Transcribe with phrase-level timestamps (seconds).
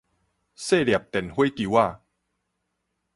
[0.03, 0.05] 細粒
[1.11, 1.99] 電火球仔